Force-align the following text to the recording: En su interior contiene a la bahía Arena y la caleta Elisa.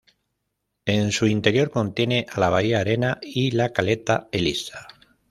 En 0.87 1.11
su 1.11 1.27
interior 1.27 1.69
contiene 1.69 2.25
a 2.33 2.39
la 2.39 2.49
bahía 2.49 2.79
Arena 2.79 3.19
y 3.21 3.51
la 3.51 3.71
caleta 3.71 4.29
Elisa. 4.31 4.87